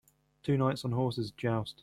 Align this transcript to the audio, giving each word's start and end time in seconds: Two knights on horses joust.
Two 0.41 0.57
knights 0.57 0.83
on 0.83 0.93
horses 0.93 1.29
joust. 1.29 1.75